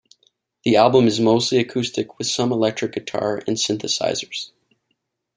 [0.65, 4.49] The album is mostly acoustic with some electric guitar and synthesizers.